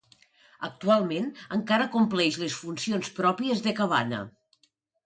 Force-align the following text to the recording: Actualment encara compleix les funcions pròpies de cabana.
Actualment 0.67 1.27
encara 1.57 1.89
compleix 1.97 2.41
les 2.45 2.57
funcions 2.63 3.13
pròpies 3.21 3.65
de 3.69 3.77
cabana. 3.83 4.27